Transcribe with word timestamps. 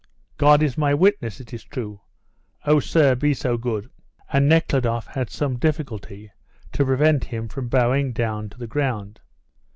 "God 0.37 0.63
is 0.63 0.79
my 0.79 0.95
witness 0.95 1.39
it 1.39 1.53
is 1.53 1.63
true. 1.63 2.01
Oh, 2.65 2.79
sir, 2.79 3.13
be 3.13 3.35
so 3.35 3.55
good" 3.55 3.91
and 4.33 4.49
Nekhludoff 4.49 5.05
had 5.05 5.29
some 5.29 5.59
difficulty 5.59 6.31
to 6.71 6.85
prevent 6.85 7.25
him 7.25 7.47
from 7.47 7.67
bowing 7.69 8.11
down 8.11 8.49
to 8.49 8.57
the 8.57 8.65
ground. 8.65 9.19